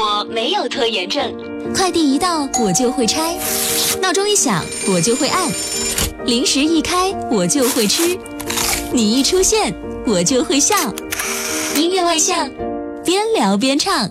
[0.00, 1.22] 我没有拖延症，
[1.76, 3.36] 快递一到我就会拆，
[4.00, 5.46] 闹钟一响我就会按，
[6.24, 8.18] 零食一开我就会吃，
[8.94, 9.74] 你一出现
[10.06, 10.74] 我就会笑，
[11.76, 12.48] 音乐外向，
[13.04, 14.10] 边聊边唱。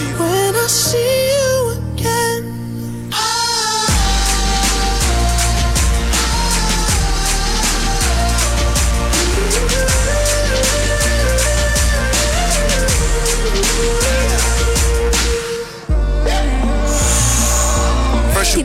[0.00, 0.37] 喂。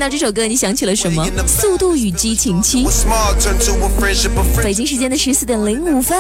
[0.09, 1.25] 这首歌你想起了什么？
[1.47, 2.83] 《速度与激情七》。
[4.63, 6.17] 北京时间的十四点零五分，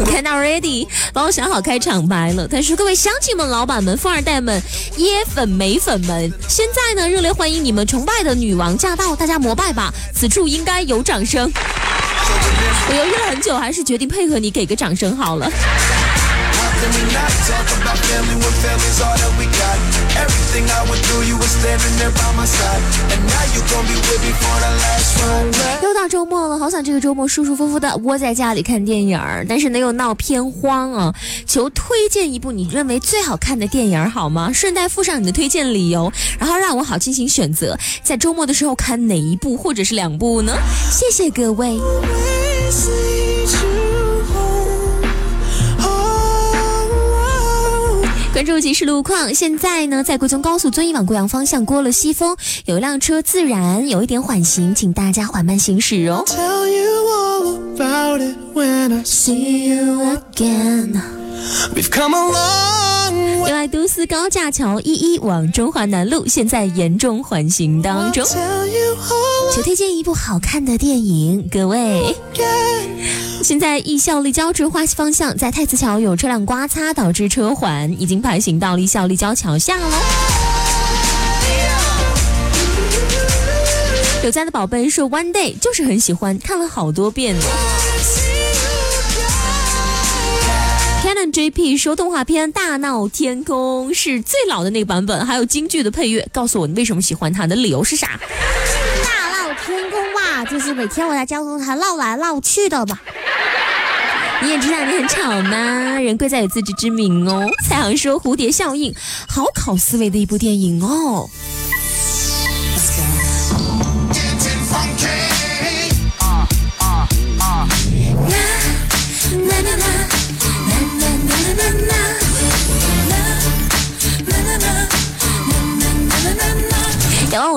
[0.00, 2.46] 我看到 ready，帮我想好开场白了。
[2.46, 4.60] 他说：“各位乡亲们、老板们、富二代们、
[4.98, 9.90] 椰粉、美粉们，现在呢，热烈欢迎你们崇拜的女王驾到，大家膜拜吧！
[10.14, 11.50] 此处应该有掌声。”
[12.90, 15.50] 我犹豫了很久，还是决定配合你，给个掌声好了。
[25.82, 31.12] 又到周末了，好想这个周末舒舒服服的窝在家里看电影，但是呢又闹偏荒啊？
[31.46, 34.52] 求推荐一部你认为最好看的电影好吗？
[34.52, 40.52] 顺带附上你的推荐理由，然后让我好进行选择，在周末的时候看哪一部或者是两部呢？
[40.92, 41.76] 谢谢各位。
[48.38, 56.24] 关注即时路况，现在呢，在贵中高速遵义往贵阳方向过了西峰，有一辆车自燃，有一点缓行，请大家缓慢行驶哦。
[63.10, 68.24] 六来都市高架桥一一往中华南路，现在严重缓行当中。
[69.54, 72.14] 求推荐一部好看的电影，各位。
[73.42, 79.86] 现在义孝立交至花溪方向，在太子桥有车辆刮擦，导致车缓，已经排行到立孝立交桥下喽。
[84.24, 87.44] 有家的宝贝说 One Day，就是很喜欢，看了好多遍了。
[91.08, 96.28] j e n n JP 说动画片《大闹天宫》是最老的那个版本，还有京剧的配乐。
[96.34, 98.08] 告诉我你为什么喜欢它，你的理由是啥？
[98.08, 102.98] 大闹天宫嘛，就是每天我在交通台闹来闹去的吧。
[104.42, 105.98] 你也知道你很吵吗？
[105.98, 107.42] 人贵在有自知之明哦。
[107.66, 108.92] 蔡航说《蝴蝶效应》
[109.30, 111.26] 好考思维的一部电影哦。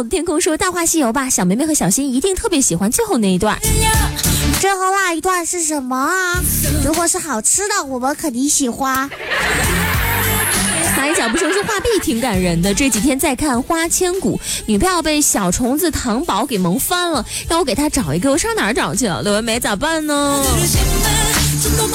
[0.10, 3.58] 天空说：“大话西游吧，小梅梅和小新一定特别喜欢最后那一段。
[4.60, 6.42] 最后那一段是什么啊？
[6.86, 9.10] 如果是好吃的，我们肯定喜欢。”
[10.96, 12.74] 欢迎小布熊说：“画壁挺感人的。
[12.74, 19.22] 这几天在看花千骨，女票被小虫子糖宝给萌翻了，让我给她找一个，我上哪儿找去啊？
[19.24, 20.42] 柳文梅咋办呢？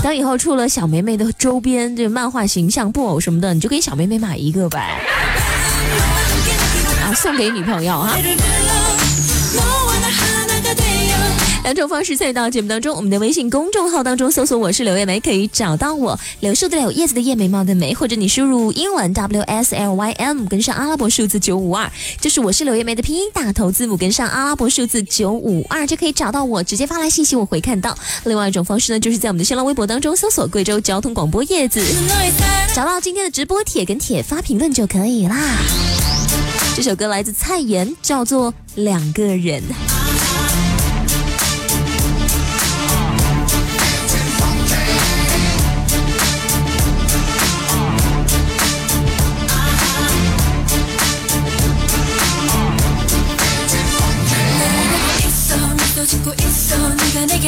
[0.03, 5.01] 等以后出了小梅梅的周边，就漫画形象、布偶什么的，你就给小梅梅买一个呗。”
[7.15, 8.17] 送给女朋友哈。
[11.67, 21.91] 两种方式参与到节目当中，我们的微信公众号当中搜索“我是柳叶梅”，可以找到我“柳树的柳，叶子的叶，眉毛的眉，或者你输入英文 W S L Y M，跟上阿拉伯数字九五二，
[22.21, 27.99] 就是“我是柳叶梅”的拼音大头字母，跟上阿拉伯数字九五二就可以找到我，直接发来信息，我会看到。
[28.27, 31.85] 另外一种方式呢，就是在我们的新浪微博当中搜索“贵州交通广播叶子”，
[32.77, 35.37] 找到今天的直播帖跟帖发评论就可以啦。
[36.77, 39.61] 这首歌来自蔡妍，叫做《两个人》。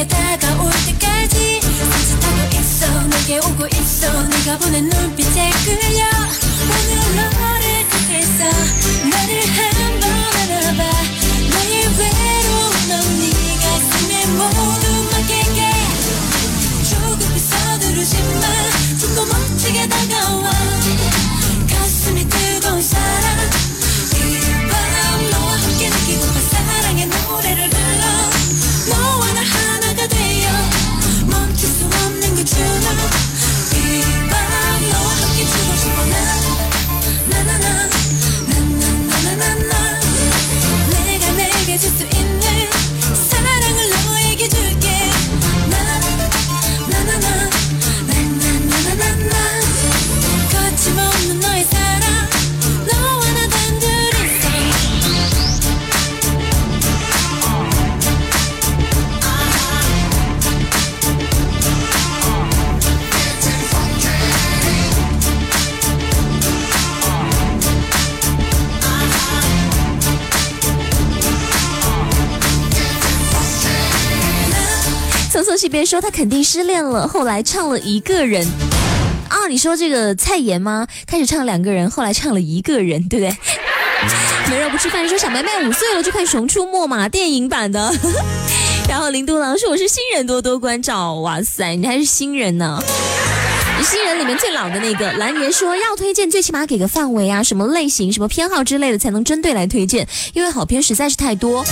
[0.03, 5.08] 내게 다가올 때까지 산책하고 있어 내게 오고 있어 네가 보낸 눈
[75.69, 78.45] 别说他肯定失恋了，后来唱了一个人
[79.29, 79.45] 啊！
[79.47, 80.87] 你说这个蔡妍吗？
[81.05, 83.37] 开始唱两个人，后来唱了一个人，对不对？
[84.49, 87.93] 没肉不吃饭说小白妹五岁了，就看《熊出没》嘛，电影版的。
[88.89, 91.13] 然后林都郎说我是新人，多多关照。
[91.15, 92.81] 哇塞，你还是新人呢，
[93.83, 95.11] 新人里面最老的那个。
[95.13, 101.63] 蓝爷说要推荐，最起码给个范围啊，什么类型、什么偏好之类的，才能针对来推荐，因为好片实在是太多。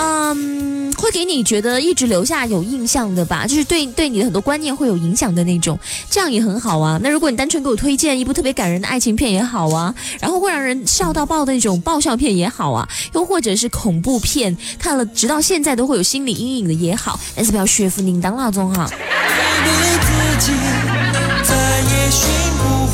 [0.00, 0.57] 嗯。
[0.98, 5.78] 会给你觉得一直留下有印象的吧，就是对对你的很多观念会有影响的那种，
[6.10, 6.98] 这样也很好啊。
[7.02, 18.90] 那如果你单纯给我推荐一部特别感人的爱情片也好啊，然后会让人笑到爆的那种爆笑片也好啊，又或者是恐怖片，看了直到现在都会有心理阴影的也好，但是不要《学佛林》当闹钟哈。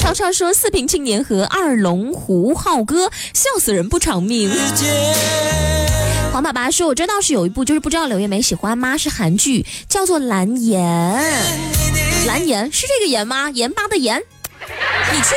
[0.00, 4.50] 悄悄说，四平青年和二龙湖浩哥，笑死人不偿命。
[6.34, 8.98] 黄爸爸说：“我这倒是有一部，就是不知道柳叶眉喜欢吗？
[8.98, 10.82] 是韩剧，叫做《蓝颜》，
[12.26, 13.50] 蓝颜是这个颜吗？
[13.50, 14.20] 盐巴的盐？
[14.58, 15.36] 你确定？”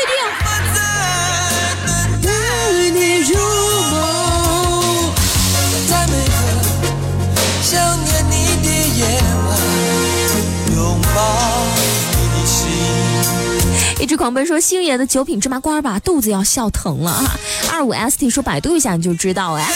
[14.02, 17.24] 一直狂奔说星爷的九品芝麻官吧，肚子要笑疼了。
[17.72, 19.72] 二五 st 说：“百度一下你就知道。”哎。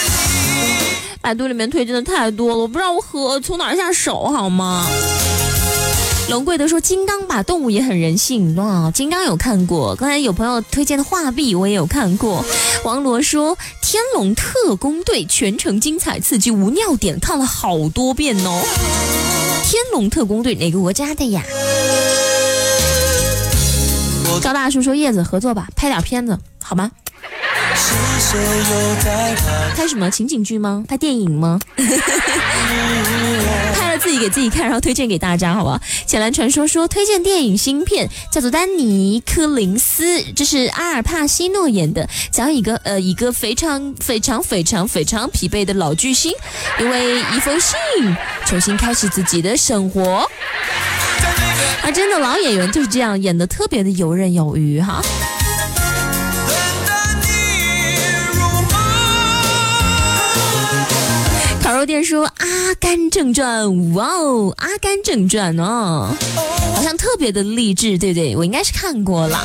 [1.22, 4.88] 百度里面推荐的太多了，我不知道我何从哪下手，好吗？
[6.30, 8.88] 龙贵德说《金刚》把动物也很人性，哇！
[8.92, 12.44] 《金刚》有看过，刚才有朋友推荐的《画壁》我也有看过。
[12.84, 18.62] 王罗说《天龙特工队》全程精彩刺激无尿点，看了好多遍哦。
[19.70, 21.44] 《天龙特工队》哪个国家的呀？
[24.44, 26.92] 高大叔说叶子合作吧，拍点片子，好吗？
[29.76, 30.84] 拍什么情景剧吗？
[30.88, 31.60] 拍电影吗？
[31.78, 35.80] 拍了自己给自己看，然后推荐给大家，好不好？
[36.06, 46.32] 浅蓝传说说推荐电影新片，叫做《丹尼·科林斯》，这是阿尔帕西诺演的，讲一个呃一个非常非常非常非常疲惫的老巨星，
[46.80, 47.74] 因为一封信
[48.46, 50.30] 重新开始自己的生活。
[51.84, 55.02] 啊，真的老演员就是这样演的，特别的游刃有余哈。
[61.82, 66.16] 有点说《阿甘正传》，哇哦，《阿甘正传》哦，
[66.76, 68.36] 好像特别的励志，对不对？
[68.36, 69.44] 我应该是看过了。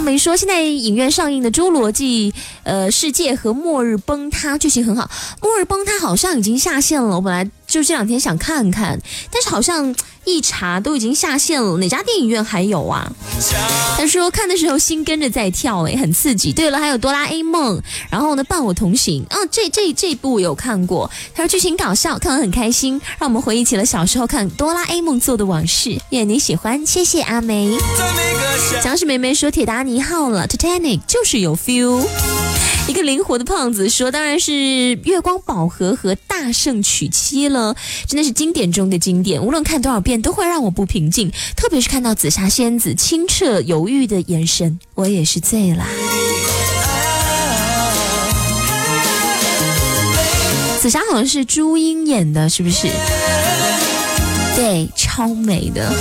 [0.00, 2.32] 没说，现在影院上映的《侏罗纪》
[2.64, 5.10] 呃，《世界》和《末日崩塌》剧情很好，
[5.46, 7.16] 《末日崩塌》好像已经下线了。
[7.16, 8.98] 我本来就这两天想看看，
[9.30, 13.12] 但是好像一查都已经下线了，哪家电影院还有啊？
[13.98, 16.50] 他说看的时候心跟着在跳，哎，很刺激。
[16.52, 17.78] 对了，还有《哆啦 A 梦》，
[18.10, 19.24] 然后呢，《伴我同行》。
[19.36, 21.10] 哦，这这这部有看过。
[21.34, 25.98] 他说剧情搞笑，看完很开心，让我们回忆起了小时候看《哆啦 A 梦》做的往事。
[26.10, 26.84] 耶，你喜欢？
[26.86, 27.76] 谢谢阿梅。
[28.82, 32.06] 僵尸梅梅说：“铁达尼。”一号了，Titanic 就是有 feel，
[32.86, 34.52] 一个灵活的胖子说，当然是
[35.04, 37.74] 《月光宝盒》和《大圣娶妻》了，
[38.06, 45.84] 真的是经典中的经典，无论看多少遍都会让我不平静，特别是看到紫霞仙子清澈犹豫的眼神，我也是醉了。
[50.80, 52.86] 紫霞好像是朱茵演的，是不是？
[54.56, 55.92] 对，超美的。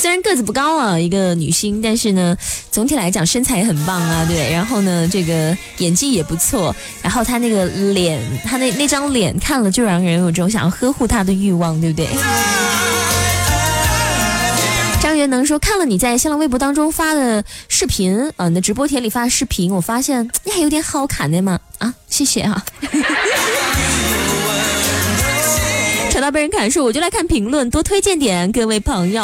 [0.00, 2.36] 虽然个子不高啊，一个女星，但是呢，
[2.70, 4.50] 总体来讲身材也很棒啊，对。
[4.52, 6.74] 然后呢，这个演技也不错。
[7.02, 12.06] 然后她那个脸，她那那张脸看了就让人有种想要呵护她的欲望，对不对？
[15.00, 22.64] 张元能说看了你在新浪微博当中发的视频，啊，你的直播帖里发的视频，我发现你还有点好看的嘛，啊，谢谢啊。
[26.30, 29.22] 被人砍树，我就来看评论，多推荐点，各位朋友，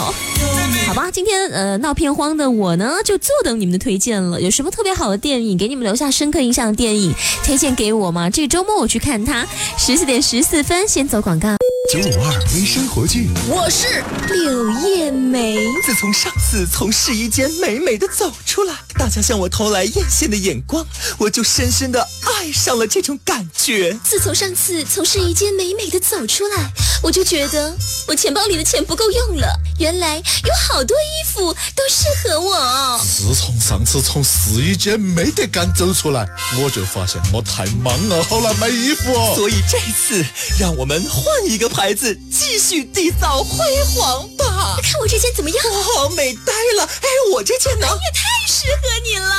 [0.87, 1.11] 好吧？
[1.11, 4.41] 今天呃闹片荒的我呢，就坐等你们的推荐了。
[4.41, 7.13] 有什么特别好的电影，给你们留下深刻印象的电影，
[7.45, 8.31] 推荐给我吗？
[8.31, 9.47] 这周末我去看它。
[9.77, 11.57] 十四点十四分，先走广告。
[11.93, 15.64] 九五二微生活剧，我是柳叶梅。
[15.83, 20.85] 自从上次从试衣间美美的走出来，大家向我投来艳羡的眼光，
[21.19, 23.93] 我就深深的爱上了这种感觉。
[24.05, 26.71] 自从上次从试衣间美美的走出来，
[27.03, 27.75] 我就觉得
[28.07, 29.47] 我钱包里的钱不够用了。
[29.79, 33.01] 原来有好多衣服都适合我。
[33.05, 36.27] 自从上次从试衣间没得敢走出来，
[36.63, 39.13] 我就发现我太忙了，好难买衣服。
[39.35, 40.25] 所以这次
[40.59, 43.59] 让我们换一个牌子，继续缔造辉
[43.95, 44.79] 煌吧。
[44.83, 45.64] 看我这件怎么样？
[45.73, 46.85] 哦，美呆了！
[46.87, 47.87] 哎，我这件呢？
[47.87, 49.35] 也太适合你了！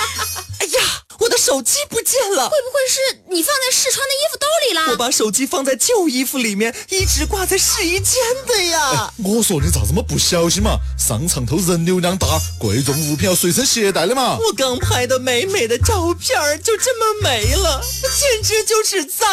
[0.60, 2.48] 哎呀，我的手机不见了！
[2.48, 4.92] 会不会是你放在试穿的衣服兜里了？
[4.92, 9.12] 我把手机放在旧衣服里面，一直挂在试衣间的呀。
[9.24, 10.76] 我说你咋这么不小心嘛？
[10.98, 12.26] 商场偷人流量大，
[12.58, 14.36] 贵重物品要随身携带的嘛。
[14.38, 19.24] 我刚拍的美美的照片就这么没了，简直就是灾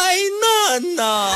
[0.71, 1.35] 难呐！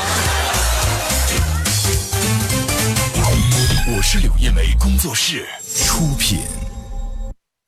[4.12, 5.46] 是柳叶梅工作室
[5.86, 6.40] 出品。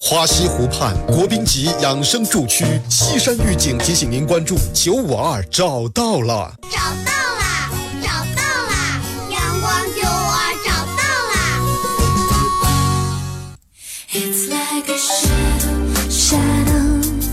[0.01, 7.71] 花溪湖畔，国宾级养生住区，西山预警提醒您关注九五二，找到了，找到了，
[8.03, 8.75] 找到了，
[9.31, 11.05] 阳光九五二找到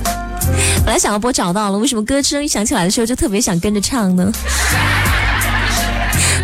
[0.04, 0.40] 了。
[0.86, 4.32] 本来想要播找到了，为什么歌声一响起来的时候就特别想跟着唱呢？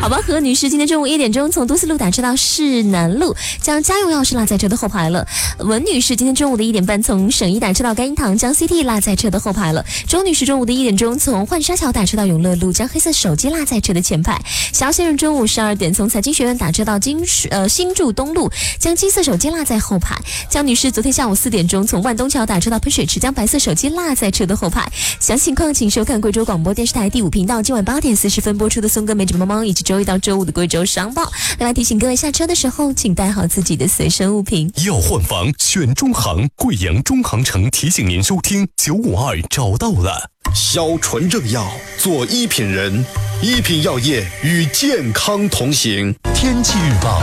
[0.05, 5.25] 宝宝何女士今天中午一点钟从都市路打车到市南路，将家用钥匙落在车的后排了。
[5.57, 9.83] 文女士今天中午的一点半从省一打车到甘荫塘，将 CT 落在车的后排了。
[10.07, 14.39] 周女士中午的一点钟从浣纱桥打车到永乐路，将黑色手机落在车的前排。
[14.71, 20.15] 肖先生中午十二点从财经学院打车到金呃新筑东路，将金色手机落在后排。
[20.47, 24.87] 江女士昨天下午四点钟从万东桥打车到喷水池，将白色手机落在车的后排。
[25.19, 29.94] 详情况请收看贵州广播电视台第五频道今晚八点四十分播出的《松哥美指猫猫》以及周。
[29.95, 31.23] 周一到周五的《贵州商报》，
[31.57, 34.69] 另外提醒各位下车的时候，请带好自己的随身物品。
[34.85, 40.31] 要换房选中行，贵阳中航城提醒您收听九五二找到了。
[40.53, 41.65] 小纯正药，
[41.97, 43.05] 做一品人，
[43.41, 46.13] 一品药业与健康同行。
[46.33, 47.21] 天气预报。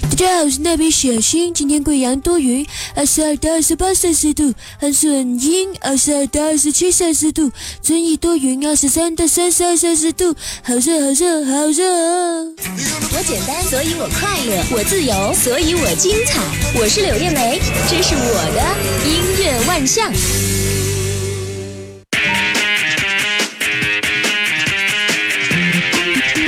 [0.00, 1.52] 大家好，我是那边小新。
[1.54, 7.48] 今天贵阳多云，二十二到二十八摄氏度；安顺阴，二十二到二十七摄氏度；
[7.82, 12.40] 遵义多云，二十三到三十二摄氏度，好热，好热，好热！
[12.44, 16.38] 我简单，所以我快乐；我自由，所以我精彩。
[16.78, 20.10] 我是柳叶梅，这是我的音乐万象。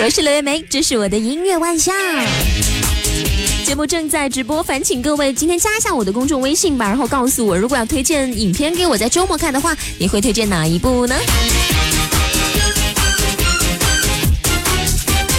[0.05, 1.95] 我是柳叶梅，这是我的音乐万象。
[3.63, 11.15] 节目正在直播，烦请各位今天加一下我的公众微信吧，然后告诉我，如果要推荐影片给我在周末看的话，你会推荐哪一部呢？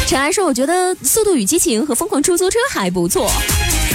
[0.07, 3.29] 陈安说，我觉得《速度与激情》和《疯狂出租车》还不错。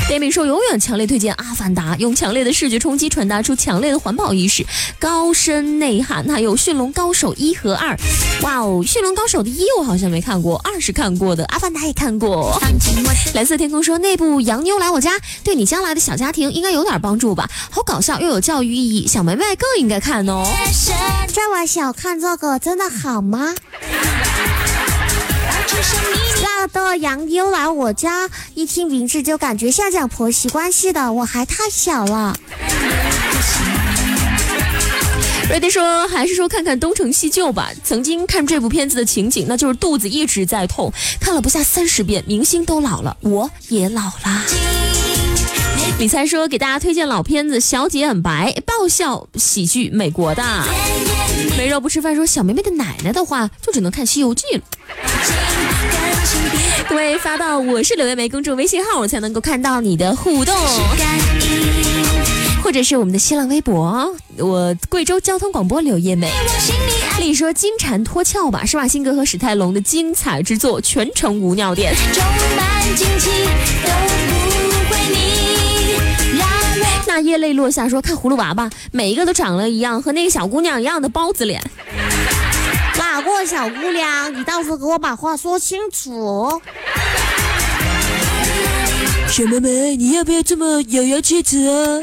[0.08, 4.64] 电影说永远强烈推荐《阿凡达》，用强烈的视觉冲击传达出强烈的环保意识，
[4.98, 6.26] 高深内涵。
[6.30, 7.94] 还有《驯龙高手一》和《二》，
[8.42, 12.58] 哇哦，《驯龙高手的一》我好像没看过，《二》是看过的，《阿凡达》也看过。
[13.34, 15.10] 蓝色天空说那部《洋妞来我家》，
[15.44, 17.46] 对你将来的小家庭应该有点帮助吧？
[17.70, 20.42] 好搞笑，又有教育意义，小梅梅更应该看哦。
[21.34, 23.52] 这么小看这个真的好吗？
[26.42, 32.34] 那的杨妞来我家，一听名字就感觉像讲婆媳关系的，我还太小了。
[35.48, 42.24] 瑞迪说还是说看看东成西就吧，曾经看这部片子的情景，那就是肚子一直在痛，看了不下三十遍。
[42.26, 44.44] 明星都老了，我也老了。
[45.98, 50.42] 李猜说给大家推荐老片子，《小姐很白》，爆笑喜剧，美国的。
[51.56, 55.07] 没肉不吃饭说小妹妹的奶奶的话，就只能看《西游记》了。
[56.88, 60.54] 对，发到我是柳叶梅公众微信号，我才能够看到你的互动，
[62.62, 66.30] 或者是我们的新浪微博，我贵州交通广播柳叶梅。
[67.20, 71.92] 丽说金蝉脱壳吧，施瓦辛格和史泰龙的精彩之作，全程无尿点。
[77.06, 81.60] 那叶泪落下，说看葫芦娃吧，每一个都长了一样，和那个小姑娘一样的包子脸。
[83.22, 86.60] 过小姑娘，你到时候给我把话说清楚。
[89.28, 91.66] 小妹妹，你要不要这么咬牙切齿？
[91.66, 92.00] 啊？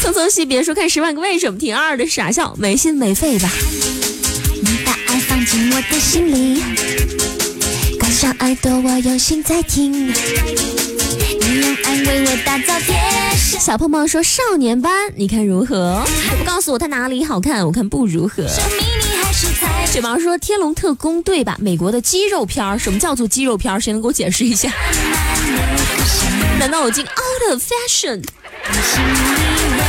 [0.00, 3.48] 匆匆细别说看《十万个为什么》，挺二的傻笑，没心没肺吧？
[4.62, 6.99] 你把爱放进我的心里。
[8.52, 10.08] 耳朵，我我用用心在听。
[10.08, 12.74] 你爱为打造
[13.60, 16.02] 小胖胖说：“少年班，你看如何？”
[16.36, 18.42] 不告诉我他哪里好看，我看不如何。
[19.86, 22.76] 雪毛说：“天龙特工队吧，美国的肌肉片儿。
[22.76, 23.80] 什么叫做肌肉片？
[23.80, 24.72] 谁能给我解释一下？”
[26.58, 28.20] 难道我进 out of fashion？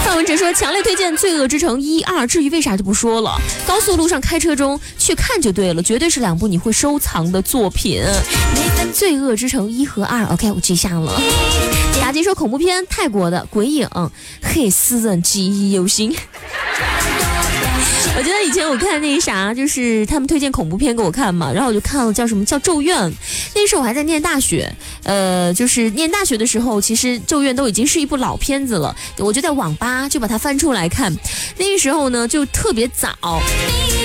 [0.03, 3.39] 范文哲说：“强烈推荐《罪恶之城》一、二，至于为啥就不说了。
[3.67, 8.01] 高速路上开车中去看就对了，绝对是两部你会收藏的作品，
[8.93, 11.19] 《罪恶之城》一和二。” OK，我记下了。
[12.01, 13.87] 打击说：“恐怖片，泰国的《鬼影》，
[14.41, 16.13] 嘿，私人记忆犹新。”
[18.17, 22.97] 我记得以前我看那个啥，就是他们推荐恐怖片给我看嘛，然后我就看了叫什么叫《咒怨》，
[23.55, 24.69] 那时候我还在念大学，
[25.03, 28.93] 呃，就是念大学的时候，其实《咒怨》都已经是一部老片子了。
[29.17, 31.15] 我就在网吧就把它翻出来看，
[31.57, 33.13] 那时候呢就特别早。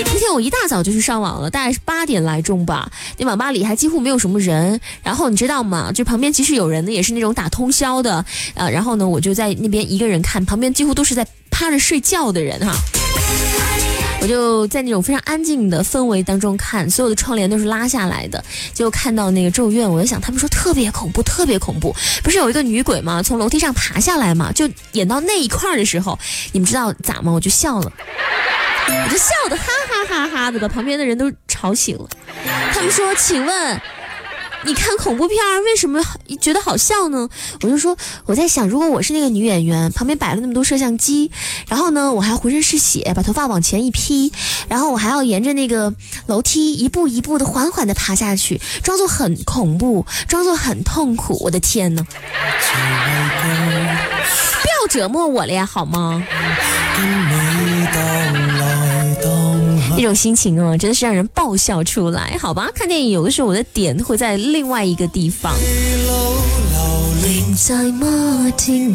[0.05, 4.79] 那天我一大早就去上网了，大概是八点来钟吧，那网吧里还几乎没有什么人。
[5.03, 5.91] 然后你知道吗？
[5.93, 12.73] 就旁边即使有人呢，也是那种打通宵的，呃，然后呢我就在那边一个人看，旁边几乎都是在趴着睡觉的人哈。
[14.27, 23.23] 就在那种非常安静的氛围当中看，所有的窗帘都是拉下来的，就看到那个《咒怨》，我就想，他们说特别恐怖，特别恐怖，不是有一个女鬼吗？
[23.23, 26.19] 从楼梯上爬下来嘛，就演到那一块儿的时候，
[26.51, 27.31] 你们知道咋吗？
[27.31, 27.89] 我就笑了，
[28.89, 29.63] 我就笑的哈
[29.97, 32.09] 哈哈哈的，把旁边的人都吵醒了。
[32.73, 33.81] 他们说：“请问。”
[34.65, 36.01] 你看恐怖片为什么
[36.41, 37.29] 觉得好笑呢？
[37.61, 41.29] 我就说我在想，如果我是那个女演员，旁边摆了那么多摄像机，
[41.67, 44.31] 然后呢，我还浑身是血，把头发往前一披，
[44.67, 45.93] 然后我还要沿着那个
[46.25, 51.37] 楼梯一步一步的缓缓的爬下去，装作很恐怖，装作很痛苦。
[51.43, 52.05] 我的天呐！
[54.61, 56.21] 不要折磨我了呀，好吗？
[59.97, 62.37] 那种心情哦，真的是让人爆笑出来。
[62.39, 65.55] 好吧，看电影有的时候我的点会在另外一个地方。
[67.57, 67.91] 在在
[68.55, 68.85] 之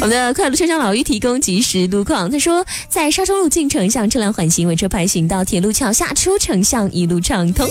[0.00, 7.68] 我们的快乐车长老于提供及时路况，他说在沙冲路进城向车辆缓行，因为车排行到铁路桥下，出城向一路畅通。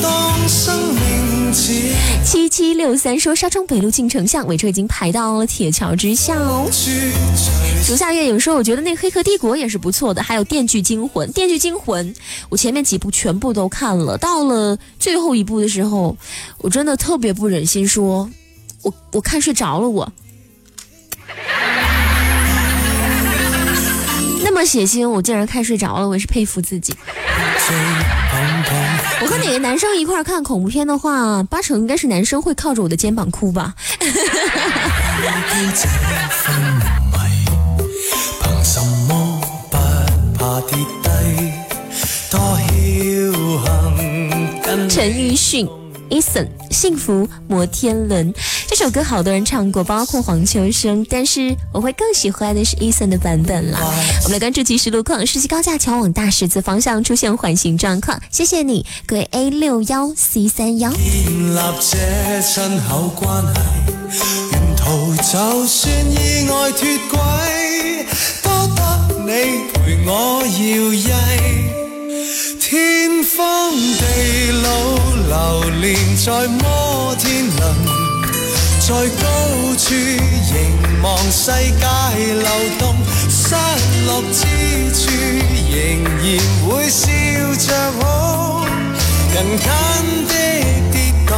[0.00, 6.34] 当生命七七六三说沙冲北路进城巷，尾车已经排到了铁桥之下。
[6.34, 11.28] 楼下月影说，我觉得那《黑客帝国》也是不错的，还有《电锯惊魂》。
[11.32, 12.12] 《电锯惊魂》，
[12.48, 16.16] 我前面几部全部都看了，到了最后一部的时候，
[16.58, 18.28] 我真的特别不忍心说，
[18.82, 20.12] 我我看睡着了，我
[24.42, 26.92] 那么血腥，我竟然看睡着了，我也是佩服自己。
[29.22, 33.74] 我和哪个男生一块看恐怖片的话，八成应该是男生会靠着我的肩膀哭吧。
[44.90, 45.68] 陈奕迅
[46.10, 48.32] ，Eason，幸福摩天轮。
[48.76, 53.78] 这首歌好多人唱过，包括黄秋生，但是我会更喜欢的是 Eason 的版本了。
[54.24, 60.90] 我们来关注即时路况，世纪高架桥往大十字方向出现缓行状况，谢谢你，鬼 A 六幺 C 三幺。
[60.90, 61.56] 建立
[61.88, 63.44] 这亲口关
[64.10, 68.04] 系，沿途就算意外脱轨，
[68.42, 71.10] 多得你陪我摇曳，
[72.58, 78.03] 天荒地老，流连在摩天轮。
[78.86, 81.86] 在高处凝望世界
[82.34, 82.94] 流动，
[83.30, 83.54] 失
[84.06, 85.10] 落之处
[85.72, 87.08] 仍然会笑
[87.64, 88.66] 着我。
[89.32, 90.34] 人间的
[90.92, 91.34] 跌宕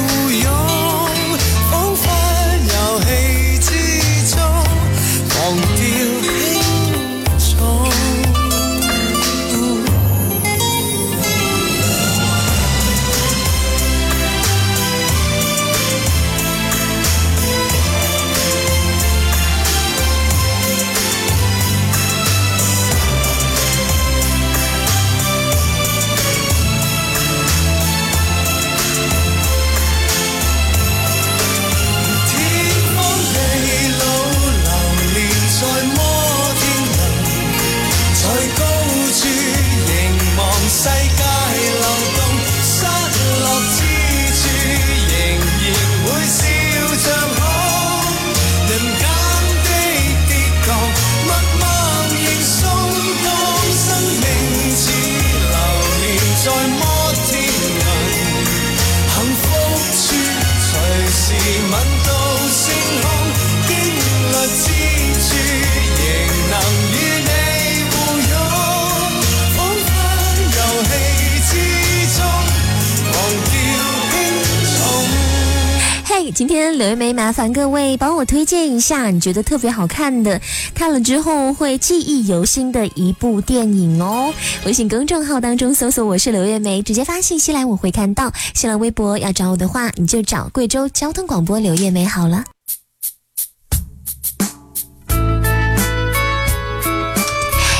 [77.27, 80.39] 麻烦各位帮我推荐一下你觉得特别好看的、
[80.73, 84.33] 看了之后会记忆犹新的一部电影哦。
[84.65, 88.31] 微信公众号当中搜索“我是刘月梅”，直接发信息来，我会看到。
[88.53, 92.45] 新浪微博要找我的话，你就找贵州交通广播刘月梅好了。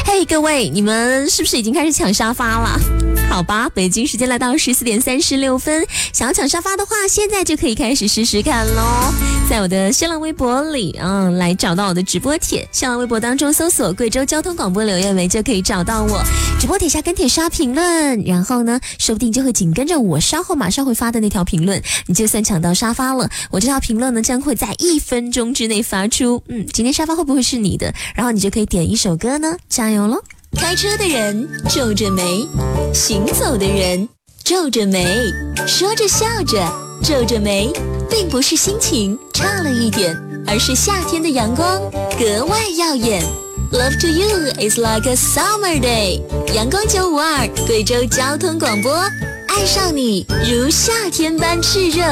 [0.06, 2.97] 嘿，各位，你们是不是已经开始抢沙发了？
[3.30, 9.14] 好吧，北京时间来到十四点三十六分，想要抢沙发的话，现在就可以开始试试看喽。
[9.50, 16.24] 在我的新浪微博里嗯，来找到我的直播帖，新浪微博当中搜索“贵州交通广播刘彦梅”就可以找到我。
[16.60, 23.30] 直播帖下跟帖刷评论，然后呢，说不定就会紧跟着我稍后马上会发的那条评论，你就算抢到沙发了。
[23.52, 26.42] 我这条评论呢，将会在一分钟之内发出。
[26.48, 27.94] 嗯，今天沙发会不会是你的？
[28.16, 30.18] 然后你就可以点一首歌呢，加油喽！
[30.56, 32.48] 开车的人皱着眉，
[32.94, 34.08] 行走的人
[34.44, 35.20] 皱着眉，
[35.68, 36.58] 说着笑着
[37.04, 37.70] 皱着眉，
[38.10, 40.16] 并不是心情差了一点，
[40.48, 41.80] 而是夏天的阳光
[42.18, 43.24] 格外耀眼。
[43.74, 46.22] Love to you is like a summer day。
[46.56, 48.94] 阳光九五二贵州交通广播，
[49.50, 52.04] 爱上你如夏天般炽热。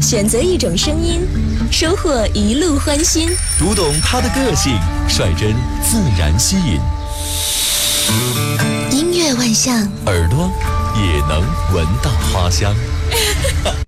[0.00, 1.26] 选择一种声音，
[1.70, 3.28] 收获一路欢欣。
[3.58, 4.72] 读懂他的个性，
[5.08, 6.97] 率真自然吸引。
[8.92, 9.74] 音乐万象，
[10.06, 10.50] 耳朵
[10.96, 11.40] 也能
[11.74, 12.74] 闻到花香。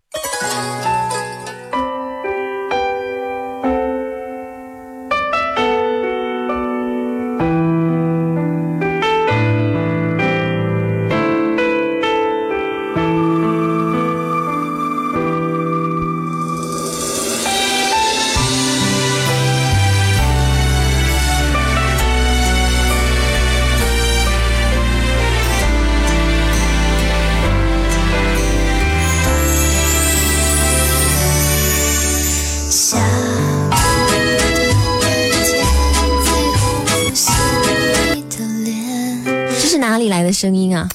[39.70, 40.88] 是哪里来的声音啊？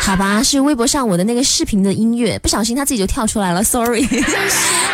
[0.00, 3.64] 好吧，是微博上我的那个视频的音乐，不小心他自己就跳出来了。
[3.64, 4.02] Sorry，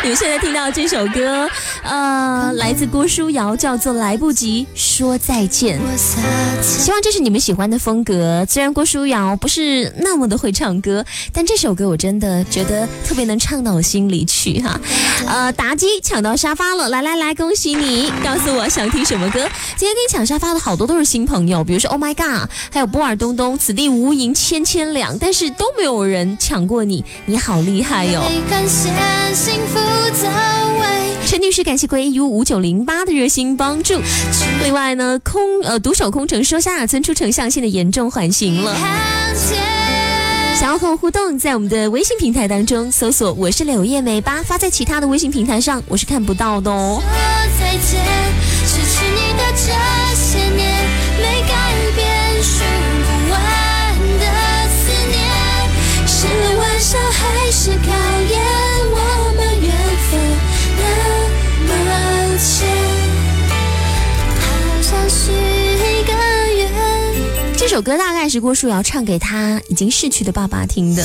[0.03, 1.47] 你们现在听到这首歌，
[1.83, 5.79] 呃，来自郭书瑶，叫做《来不及说再见》。
[6.63, 8.45] 希望这是你们喜欢的风格。
[8.49, 14.79] 虽然郭书瑶不是那么的会唱歌，但这首歌我真的觉得特别能唱到我心里去哈。
[15.27, 18.11] 呃，妲己抢到沙发了，来来来，恭喜你！
[18.23, 19.39] 告诉我想听什么歌。
[19.75, 24.61] 今天跟你抢沙发的好多都是新朋友，比如说 Oh my God，还有波尔东东，此地无银千。
[24.71, 28.23] 千两，但是都没有人抢过你，你好厉害哟！
[31.25, 33.99] 陈女士，感谢归一五九零八的热心帮助。
[34.63, 38.73] 另外呢，空呃独守空城说，下亚村出城象限的严重缓刑了。
[40.57, 47.03] 想要和我互动，在我们的微信平台当中搜索“我是柳叶梅”，吧，发在其他的微信平台上，我是看不到的哦。
[47.59, 48.05] 再见，
[48.65, 50.70] 失去你的这些年。
[67.81, 71.03] 歌大概是郭书瑶唱给他已经逝去的爸爸听的。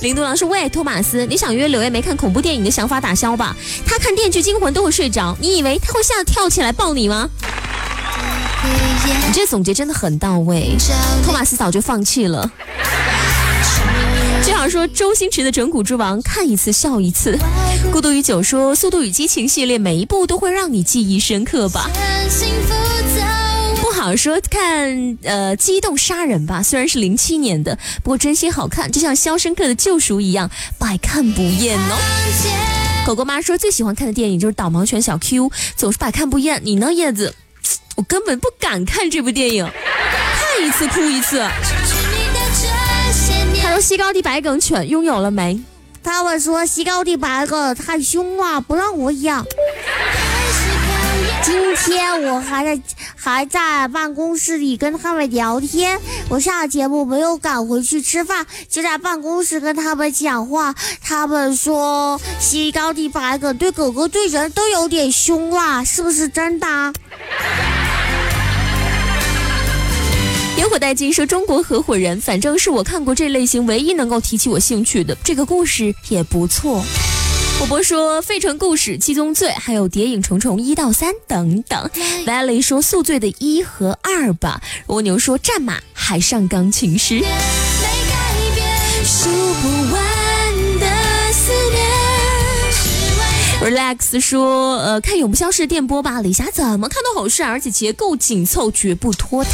[0.00, 3.56] 林东阳说：“喂，托马斯，你想约柳叶梅看恐怖电影的想法打消吧？
[3.86, 7.28] 他看《电锯惊魂》都会睡着，你以为他会吓得跳起来抱你吗？”
[9.26, 10.76] 你这总结真的很到位。
[11.24, 12.50] 托马斯早就放弃了。
[14.44, 17.38] 巨好说周星驰的《整蛊之王》，看一次笑一次。
[17.90, 21.90] 孤独与酒说《速度与激情》系列，每一部都会让你记忆深刻吧。
[24.06, 31.98] 老说看呃激动杀人吧，虽然是零七年的，不过真心好看，就像《肖申克的救赎》一样，百看不厌哦。
[33.06, 36.60] 狗狗妈说最喜欢看的电影就是《导盲犬小 Q》，总是百看不厌。
[36.66, 37.34] 你呢，叶子？
[37.96, 41.38] 我根本不敢看这部电影，看一次哭一次。
[43.62, 45.58] 他说西高地白梗犬拥有了没？
[46.02, 49.46] 他们说西高地白梗太凶了，不让我养。
[51.84, 52.82] 今天我还在
[53.14, 60.74] 还在办公室里跟他们聊天，我下节目没有赶回去吃饭，就在办公室跟他们讲话。
[61.00, 66.66] 他们说西高地白梗对狗狗对人都有点凶啦，是不是真的？
[70.56, 76.82] 烟火带金说中国合伙人，反正是我看过这类型唯一能够提起我兴趣的，这个故事也不错。
[77.58, 81.88] 波波说《费城故事》《七宗罪》，还有《谍影重重》一到三等等。
[82.26, 84.60] Valley 说《宿醉》的一和二吧。
[84.88, 87.20] 蜗牛说《战马》，海上《钢琴师》。
[93.64, 99.50] Relax 说：“呃，看永不消失的电波吧。”李霞怎么看都好事而且结构紧凑，绝不拖沓。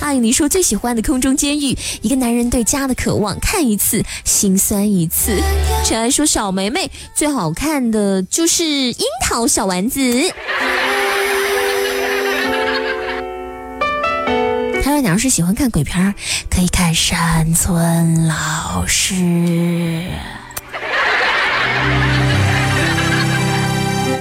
[0.00, 5.42] 爱丽说最喜欢的空中监狱，一个男人对家的渴望，看一次心酸一次。
[5.84, 10.00] 陈安说小梅梅最好看的就是樱桃小丸子。
[14.84, 16.14] 他说：“你要是喜欢看鬼片，
[16.48, 20.06] 可以看山村老师。”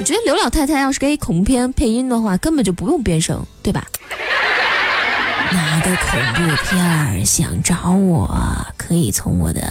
[0.01, 3.85] 我觉得刘老太太要是给恐怖片配音的话，根本就不用变声，对吧？
[5.51, 8.27] 哪个恐怖片想找我？
[8.77, 9.61] 可以从我的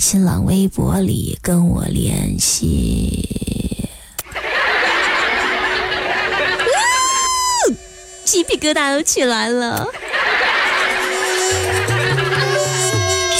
[0.00, 3.86] 新浪微博里跟我联系。
[4.34, 4.42] 啊、
[8.24, 9.86] 鸡皮疙瘩都起来了！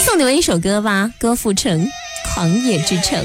[0.07, 1.85] 送你们一首歌吧，《郭富城·
[2.33, 3.25] 狂野之城》。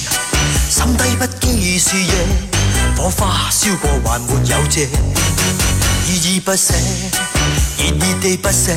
[0.70, 2.12] 心底不意是夜，
[2.98, 4.90] 火花烧过还没有谢，
[6.06, 6.74] 依依不舍，
[7.78, 8.74] 热热地不舍，